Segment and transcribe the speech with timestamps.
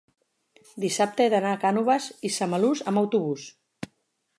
[0.85, 3.51] dissabte he d'anar a Cànoves i Samalús amb autobús.